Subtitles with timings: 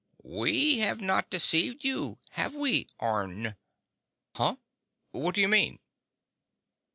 [0.33, 3.55] "We have not deceived you, have we, Orne?"
[4.35, 4.55] "Huh?
[5.11, 5.77] What do you mean?"